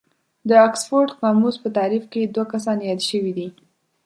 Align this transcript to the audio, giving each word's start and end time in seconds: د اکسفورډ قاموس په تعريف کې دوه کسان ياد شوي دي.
د 0.49 0.51
اکسفورډ 0.67 1.09
قاموس 1.21 1.55
په 1.63 1.69
تعريف 1.77 2.05
کې 2.11 2.21
دوه 2.33 2.45
کسان 2.53 2.77
ياد 2.87 3.01
شوي 3.09 3.31
دي. 3.37 3.47